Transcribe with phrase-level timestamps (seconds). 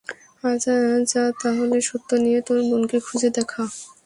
[0.43, 0.73] আচ্ছা,
[1.05, 3.63] যা তাহলে সত্য দিয়ে তোর বোনকে খুঁজে দেখা।